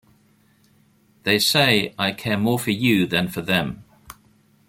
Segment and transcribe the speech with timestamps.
[1.25, 3.83] They say I care more for you than for them.